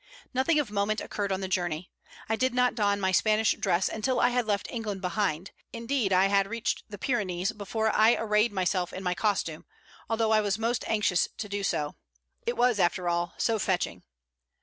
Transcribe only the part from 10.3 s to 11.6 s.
I was most anxious to